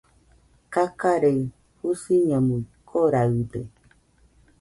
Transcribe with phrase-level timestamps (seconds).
[0.73, 1.41] Kakarei,
[1.79, 3.61] Jusiñamui koraɨde